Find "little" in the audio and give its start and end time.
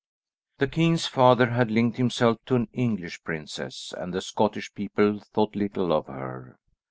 5.55-5.93